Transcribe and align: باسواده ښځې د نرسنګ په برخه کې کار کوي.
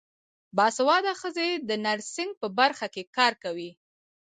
باسواده 0.57 1.11
ښځې 1.21 1.49
د 1.69 1.71
نرسنګ 1.85 2.31
په 2.41 2.47
برخه 2.59 2.85
کې 2.93 3.03
کار 3.17 3.33
کوي. 3.43 3.71